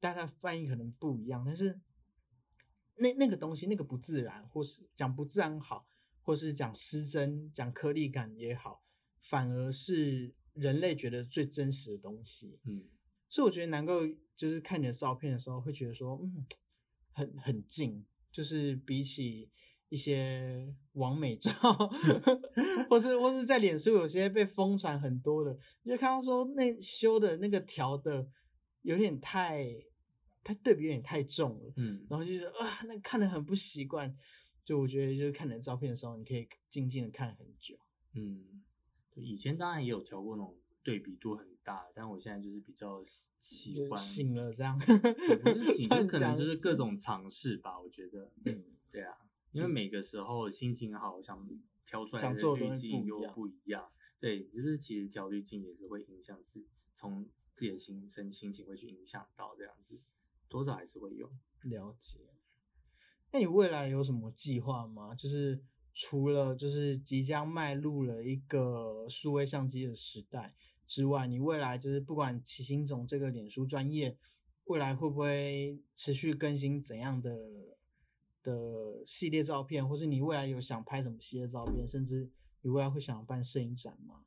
[0.00, 1.78] 但它的泛音可能不一样，但是
[2.96, 5.86] 那那个东西那个不自然，或是讲不自然好，
[6.22, 8.82] 或是讲失真、讲颗粒感也好，
[9.20, 12.58] 反而是人类觉得最真实的东西。
[12.64, 12.84] 嗯
[13.28, 16.46] 所以我觉得能够就是看你的照片的时候，会觉得说，嗯，
[17.12, 19.50] 很很近，就是比起
[19.88, 21.50] 一些完美照，
[22.88, 28.28] 或是或是在脸书有些被疯传很多的，你就看到说那修的那个调的
[28.82, 29.66] 有点太，
[30.44, 34.16] 它对比有点太重了，嗯然后就觉得啊，那看得很不习惯。
[34.64, 37.76] 就我觉得，就是看你的照片的时候，你可以静静的看很久。
[38.14, 38.63] 嗯，
[39.14, 44.78] 对以前当然也有调过那种对比度很大，但我现在就是比较喜喜欢醒了这样，
[45.28, 47.80] 也不是醒， 就可能就是各种尝试吧。
[47.80, 49.16] 我觉得，嗯对啊，
[49.52, 51.48] 因为每个时候心情好，想
[51.84, 53.88] 调出来的想做滤镜又不一样。
[54.20, 60.00] 对，就是其实调滤镜也是会影响自从自己的心身心情会去影响到这样子，
[60.48, 61.30] 多少还是会有。
[61.62, 62.20] 了解。
[63.32, 65.14] 那你未来有什么计划吗？
[65.14, 65.62] 就是
[65.94, 74.18] 除了就是即将迈入了一个数位相机的时代之外，你未来就是不管齐星总这个脸书专业，
[74.64, 77.38] 未来会不会持续更新怎样的
[78.42, 82.28] 的系列照片，或是你未来有想拍什么系列照片，甚至
[82.62, 84.24] 你未来会想办摄影展吗？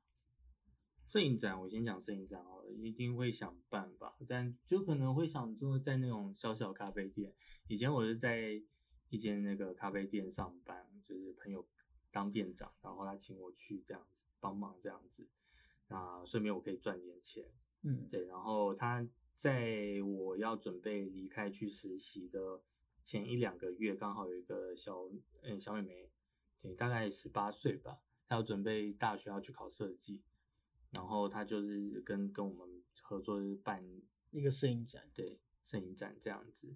[1.06, 7.34] 摄影展，我先讲摄影展好了，一定会想办吧，但就可能会想做在那种小小咖啡店。
[7.68, 8.62] 以前我是在
[9.10, 11.68] 一间那个咖啡店上班，就是朋友
[12.12, 15.28] 当店长，然后他请我去这样子帮忙这样子，
[15.88, 17.46] 那顺便我可以赚点钱。
[17.84, 22.62] 嗯对，然后他在我要准备离开去实习的
[23.04, 25.10] 前一两个月，刚好有一个小
[25.44, 26.10] 嗯小妹妹，
[26.60, 30.22] 对，大概十八岁吧，她要准备大学要去考设计，
[30.92, 33.88] 然后她就是跟跟我们合作就是办
[34.32, 36.76] 一个摄影展，对摄影展这样子，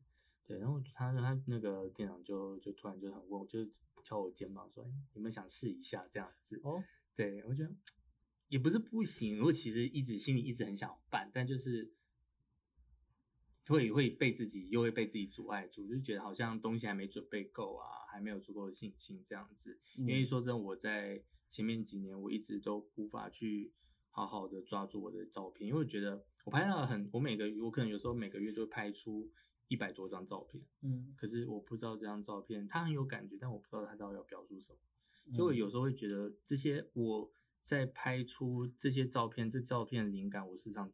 [0.51, 3.71] 对，然后他他那个店长就就突然就很问我，就是
[4.03, 6.59] 敲我肩膀说，哎有没有想试一下这样子？
[6.61, 6.83] 哦，
[7.15, 7.73] 对我觉得
[8.49, 11.93] 也不是不行，我其实一直心里一直很想办，但就是
[13.67, 19.79] 会会被自己又会被自己阻碍住，就觉得好像东西还没准备够啊，还没有足够的信心这样子。
[19.95, 23.71] 因为嗯说真的，我在前面几年我一直都无法去
[24.09, 29.31] 好好的抓住我的照片，因为我觉得我拍到很，我每个我可能有时候每个月都会拍出
[29.71, 34.79] 一百多张照片，嗯，可是我不知道这张照片它很有感觉，但我不知道它到底要表述什么。
[35.27, 40.91] 嗯所以我有时候会觉得这些我在拍出这些照片，这照片灵感我事实上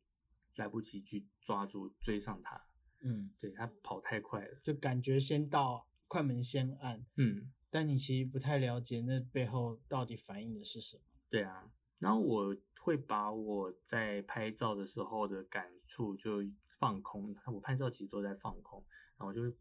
[0.58, 2.68] 来不及去抓住追上它，
[3.02, 4.60] 嗯，对它跑太快了。
[4.62, 11.04] 就感觉先到快门先按，嗯，但你其实不太了解那背后到底反映的是什么。
[11.30, 11.72] 对啊。
[11.98, 16.44] 然后我会把我在拍照的时候的感触就
[16.78, 18.84] 放空，我拍照其实都在放空，
[19.18, 19.56] 然后我就会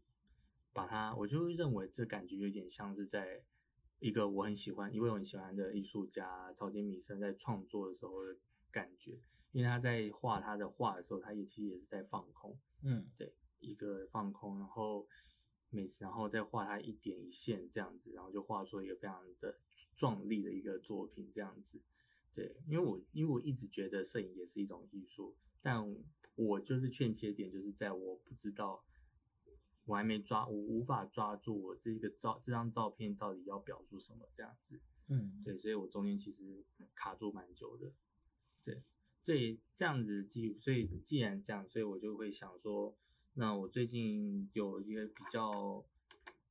[0.73, 3.43] 把它，我就会认为这感觉有点像是在
[3.99, 8.37] 一个我很喜欢，一位我很喜欢的艺术家草间弥生在创作的时候的
[8.71, 9.19] 感觉，
[9.51, 15.07] 因为他在画他的画的时候，他也其实也是在放空，嗯对，一个放空，然后
[15.69, 19.59] 每次然后再画他一点一线这样子，然后就画出一个非常的
[19.95, 21.81] 壮丽的一个作品这样子。
[22.31, 25.95] 对，因为我因为我一直觉得摄影也是一种艺术，但
[26.35, 28.83] 我就是欠缺点，就是在我不知道，
[29.85, 34.79] 我还没抓，我无法抓住我这个照这张照片到底要表述什么这样子。
[35.09, 37.93] 嗯，对，所以我中间其实卡住蛮久的。
[38.63, 38.83] 对，
[39.23, 42.95] 所以，这样子既所以既然这样，所以我就会想说，
[43.33, 45.85] 那我最近有一个比较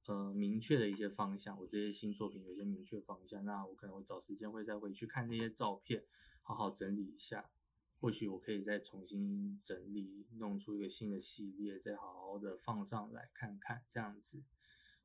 [0.06, 6.04] 呃明确的一些方向，我这些新作品有一些明确方向，那我可能会找时间会再回去看那些照片，
[6.42, 7.50] 好好整理一下。
[7.98, 14.42] 或许我可以再重新整理，弄出一个新的系列，再好好的放上来看看，这样子。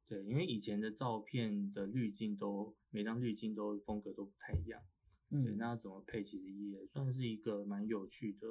[0.07, 4.83] 对，因为以前的照片的滤镜都每张滤镜都风格都不太一样，
[5.29, 8.47] 对，嗯，那怎么配其实也算是一个蛮有趣的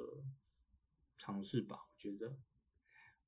[1.17, 2.37] 尝试吧，我觉得。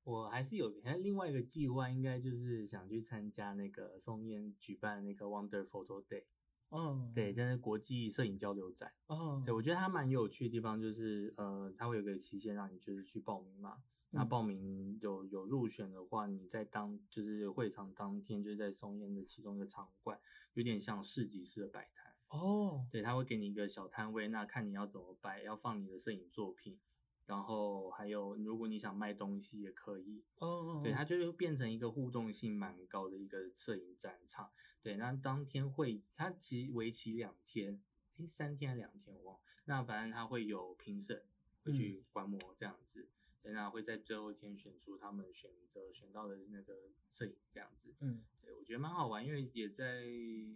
[0.02, 6.24] 我还是有，还有另外一个计划，应该就是想去参加那个宋燕举办那个 Wonder Photo Day，
[6.70, 8.92] 嗯，对，这是国际摄影交流展。
[9.06, 13.82] 嗯，对，我觉得它蛮有趣的地方就是，呃，它会有个期限让你就是去报名嘛。
[14.10, 20.20] 那嗯报名有有入选的话，你在当就是会场当天，就是在松烟的其中一个场馆，
[20.54, 22.12] 有点像市集式的摆摊。
[22.28, 26.78] 哦，对，他会给你一个小摊位，那看你要怎么摆，要放你的摄影作品，
[27.26, 30.22] 然后还有如果你想卖东西也可以。
[30.36, 34.50] 哦，对，它就会变成一个互动性蛮高的一个摄影展场。
[34.82, 37.82] 对，那当天会，它其实为期两天，
[38.16, 39.40] 诶，三天还两天我忘了。
[39.64, 41.24] 那反正它会有评审
[41.62, 43.08] 会去观摩这样子。
[43.42, 47.94] 对，那会在最后一天选出他们选的选到的那个摄影这样子。
[48.00, 50.04] 嗯对，我觉得蛮好玩，因为也在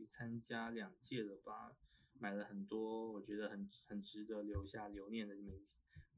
[0.06, 1.74] 参加两届了吧，
[2.18, 5.64] 买了很多我觉得很很值得留下留念的明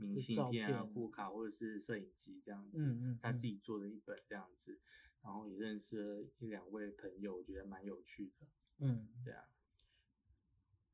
[0.01, 2.83] 明信片啊、片护卡或者是摄影机这样子。
[2.83, 4.81] 嗯嗯，他自己，做的一本这样子，
[5.23, 8.47] 然后也认识了一两位朋友，我觉得蛮有趣的。
[8.79, 9.45] 嗯，对啊，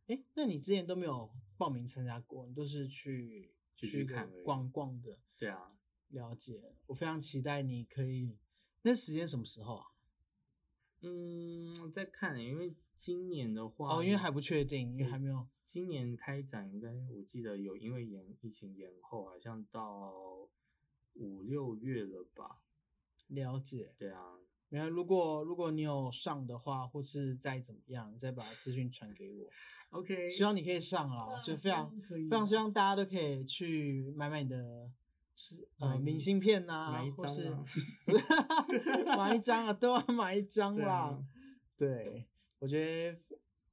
[0.08, 5.76] 哎，那你之前都没有报名参加过，你都是去去看逛逛的，对啊，
[6.08, 6.74] 了解。
[6.86, 8.36] 我非常期待你可以，
[8.82, 9.86] 那时间什么时候啊？
[11.02, 20.48] 嗯，在看，因为今年的话，哦，因为还不确定，因为还没有，今年开展应该我记得有因为延疫情延后，好像到
[21.14, 22.60] 五六月了吧？
[23.26, 23.92] 了解。
[23.98, 24.38] 对啊，
[24.68, 29.50] 然后如果如果你有上的话，或是再怎么样，再把资讯传给我。
[29.90, 34.88] OK，希望你可以上啊，就非常非常希望大家都可以去买买你的
[35.34, 37.64] 是呃明信片呐、买一或是张啊
[39.18, 40.94] 买一张啊，都要买一张对啦。
[40.94, 41.26] 啊
[41.76, 42.24] 对，
[42.60, 43.18] 我觉得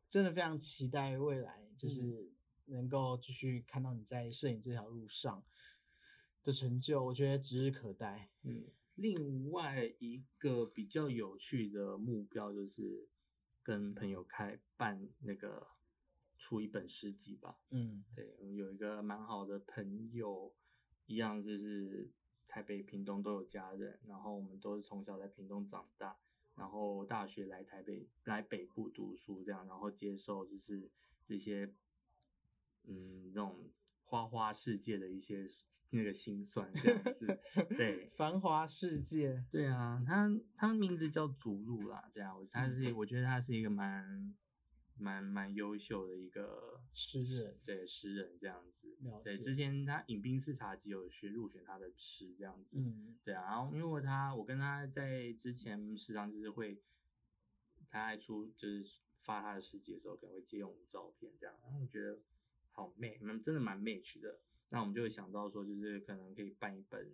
[0.10, 2.32] 真的非常期待未来，就是嗯
[2.68, 5.44] 能够继续看到你在摄影这条路上
[6.42, 8.32] 的成就，我觉得指日可待。
[8.44, 8.64] 嗯，
[8.96, 13.10] 另外一个比较有趣的目标就是
[13.62, 15.68] 跟朋友开办那个
[16.38, 17.60] 出一本诗集吧。
[17.72, 20.54] 嗯对，有一个蛮好的朋友，
[21.06, 22.10] 一样就是
[22.48, 26.18] 台北、屏东都有家人，然后我们都是从小在屏东长大，
[26.56, 30.89] 然后大学来台北来北部读书，这样，然后接受就是
[31.26, 31.74] 这些
[32.86, 33.70] 嗯那种
[34.04, 35.45] 花花世界的一些
[35.89, 37.39] 那个心酸这样子，
[37.76, 38.08] 对。
[38.10, 44.36] 繁华世界，对啊，他他名字叫祖路啦，对啊，我他是我觉得他是一个蛮
[44.98, 48.98] 蛮蛮优秀的一个诗人对诗人这样子。
[49.24, 52.78] 对，之前他饮冰式茶集有去入选他的诗这样子。
[52.78, 56.82] 嗯对啊，然后因为他我跟他在之前时常就是会，
[57.89, 62.20] 他还出就是发他的诗集的时候，可能会借用我们照片这样，然后我觉得
[62.72, 64.39] 好 match，蛮真的蛮 match 的。
[64.70, 67.12] 那我们就会想到说，就是可能可以办一本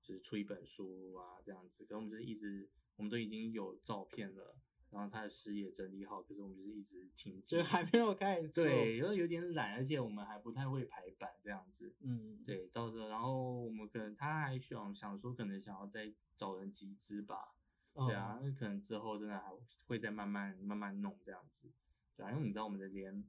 [0.00, 1.84] 就是出一本书啊这样子。
[1.84, 4.56] 可能我们就是一直，我们都已经有照片了，
[4.92, 8.62] 然后他的诗也整理好，可是我们就是一直停滞，就还没有开始做。
[8.62, 11.94] 对，有有点懒，而且我们还不太会排版这样子。
[12.00, 17.54] 嗯，对，到时候然后我们可能他还想想说，可能想要再找人集资吧。
[17.94, 19.50] 对啊，那可能之后真的还
[19.86, 21.70] 会再慢慢慢慢弄这样子。
[22.14, 23.24] 对啊，因为你知道我们的连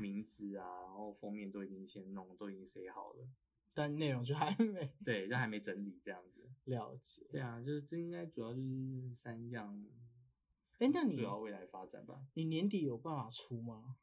[0.00, 3.28] 名字啊，然后封面都已经先弄，都已经写好了，
[3.72, 4.92] 但内容就还没。
[5.04, 6.48] 对，就还没整理这样子。
[6.64, 7.24] 了解。
[7.30, 9.84] 对啊，就是这应该主要就是三样。
[10.82, 12.26] 哎，那你主要未来发展吧？
[12.34, 13.98] 你年底有办法出吗？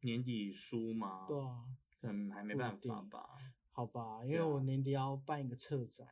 [0.00, 1.24] 年底书吗？
[1.26, 1.64] 对啊，
[2.02, 3.38] 可能还没办法吧。
[3.70, 6.06] 好吧，因为我年底要办一个策展，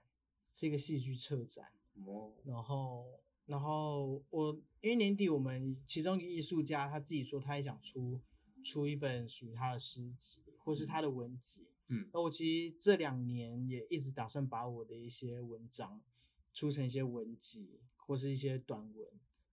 [0.55, 1.67] 是一个戏剧策展。
[2.07, 2.33] 哦。
[2.47, 8.23] 然后，然后我因为年底我们其中一个艺术家他自己说他也想出
[8.65, 11.73] 出一本属于他的诗集或是他的文集。
[11.89, 12.09] 嗯。
[12.15, 16.01] 那我其实这两年也一直打算把我的一些文章
[16.55, 19.07] 出成一些文集或是一些短文。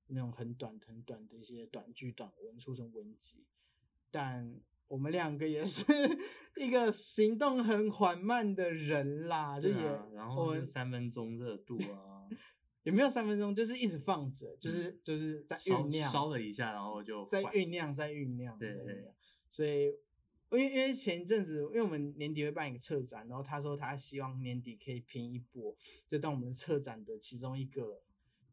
[0.09, 3.45] 那种很短很短的一些短句短文出成文集，
[4.09, 5.83] 但我们两个也是
[6.55, 9.75] 一个行动很缓慢的人啦，就也
[10.13, 12.23] 然后三分钟热度啊，
[12.83, 19.13] 也没有三分钟，就是一直放着，就是就是在酝酿，烧了一下，然后就在酝酿，在酝酿，对对。
[19.49, 19.87] 所以，
[20.51, 25.75] 因为因为前一阵子，因为我们年底会办一个策展，然后他说他希望年底可以拼一波，
[26.07, 28.01] 就当我们的策展的其中一个。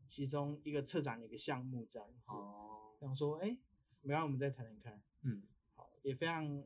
[0.06, 2.32] 其中一个策展的一个项目这样子，
[3.00, 3.56] 想说，哎，
[4.02, 5.42] 没让我们再谈谈看，嗯，
[5.74, 6.64] 好，也非常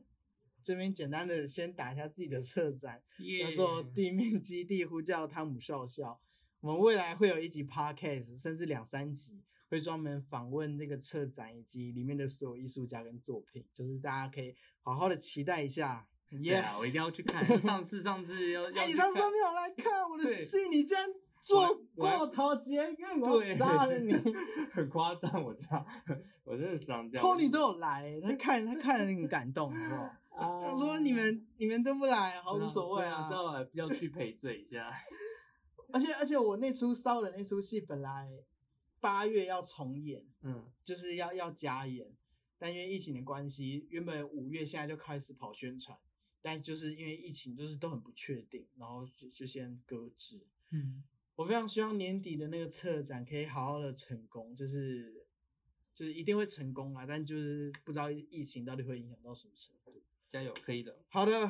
[0.61, 3.01] 这边简单的先打一下自己的策展，
[3.43, 6.21] 叫做地面基地呼叫汤姆少校。
[6.61, 16.07] 我们未来会有一集 podcast，甚至两三集，会专门访问这个策展以及里面的所有艺术家跟作品，就是大家可以好好的期待一下。
[16.41, 17.59] 耶，我一定要去看。
[17.59, 21.07] 上次上次要， 哎，你上次都没有来看我的戏，你竟然。
[21.41, 24.13] 做过头捷运，我杀了你！
[24.71, 25.85] 很夸张，我知道，
[26.43, 27.25] 我真的想这样。
[27.25, 30.19] Tony 都有来，他看他看了很感动，是吧？
[30.39, 33.27] 他说你们你们都不来，好无所谓啊。
[33.27, 34.89] 知道要去赔罪一下。
[35.91, 38.29] 而且而且我那出烧的那出戏本来
[38.99, 42.15] 八月要重演，嗯，就是要要加演，
[42.57, 45.97] 但因为疫情的关系，原本五月现在就开始跑宣传，
[46.41, 51.03] 但就是因为疫情就是都很不确定，然后就就先搁置，嗯。
[51.39, 55.25] 我非常希望年底的那个策展可以好好的成功，就是
[55.93, 57.05] 就是一定会成功啊！
[57.05, 60.03] 但就是不知道疫情到底会影响到什么程度。
[60.27, 60.99] 加油，可以的。
[61.07, 61.49] 好的，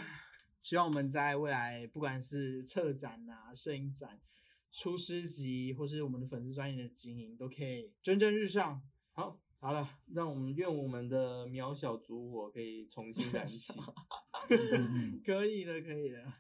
[0.62, 4.22] 希望我们在未来不管是策展啊、摄影展、
[4.72, 8.84] 出诗集，或是我们的粉丝专业的经营，都可以蒸蒸日上。
[9.14, 13.74] 好，好了，让我们愿我们的渺小烛火可以重新燃起。
[15.26, 16.32] 可以的，可以的。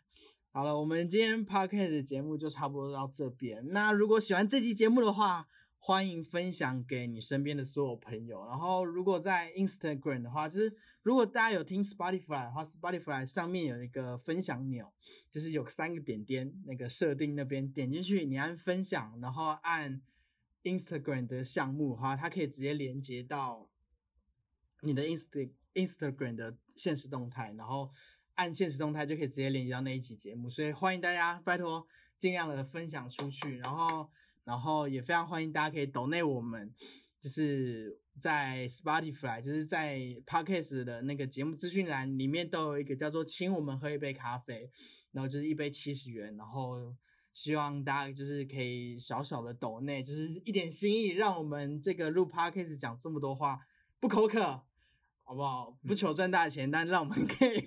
[0.51, 3.67] 好了，我们今天 podcast 节目就差不多到这边。
[3.69, 5.47] 那如果喜欢这期节目的话，
[5.77, 8.43] 欢迎分享给你身边的所有朋友。
[8.47, 14.91] 然后，如果在 Instagram 的话，就是如果大家有听 Spotify 的话，Spotify 上面有一个分享钮，
[15.29, 20.01] 就是有三个点点，那个设定那边点进去，你按分享，然后按
[20.63, 23.69] Instagram 的项目的话，它可以直接连接到
[24.81, 27.91] 你的 Inst Instagram 的现实动态，然后。
[28.39, 31.85] 按现实动态就可以直接连接到那一集节目，所以欢迎大家拜托
[32.17, 34.09] 尽量的分享出去，然后
[34.45, 36.73] 然后也非常欢迎大家可以抖内我们，
[37.19, 44.71] 就是在 Spotify 就是在 Podcast 的那个节目资讯栏里面都有一个叫做请我们喝一杯咖啡，
[45.11, 46.95] 然后就是一杯七十元，然后
[47.33, 53.59] 希望大家就是可以小小的抖内，就是一点心意，让我们这个录 Podcast 讲这么多话
[53.99, 54.63] 不口渴，
[55.25, 55.77] 好不好？
[55.85, 57.59] 不求赚大钱，但让我们可以。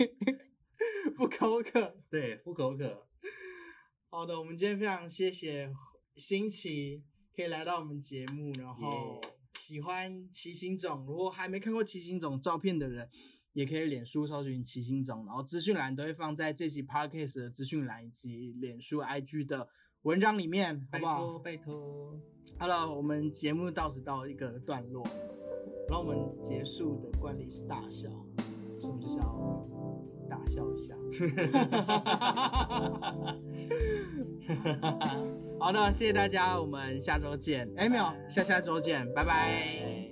[1.16, 3.06] 不口渴，对，不口渴。
[4.08, 5.70] 好的，我们今天非常谢谢
[6.16, 7.02] 新奇
[7.36, 9.20] 可以来到我们节目，然后
[9.58, 13.08] 喜欢骑行种，如果还没看过骑行种照片的人，
[13.52, 19.68] 也可以脸书搜寻骑行种，然后资讯栏都会放在这期 podcast 的资讯栏以及脸书 IG 的
[20.02, 21.38] 文章里面，好不好？
[21.38, 22.18] 拜托。
[22.58, 25.06] Hello，我们节目到此到一个段落，
[25.88, 28.08] 然后我们结束的惯例是大笑，
[28.78, 29.91] 所以我们就是要。
[30.32, 30.94] 大笑一下，
[35.60, 37.70] 好的，谢谢大家，我们下周见。
[37.76, 40.11] 哎，没有，下下周见，拜拜。